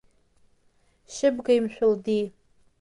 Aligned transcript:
Шьыбгеи 1.13 1.59
Мшәылди. 1.63 2.21